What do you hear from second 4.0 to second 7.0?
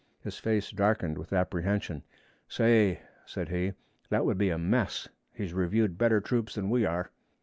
'that would be a mess! He's reviewed better troops than we